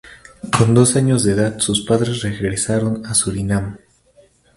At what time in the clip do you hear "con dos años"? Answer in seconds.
0.57-1.23